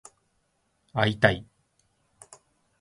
[0.93, 1.45] 会いたい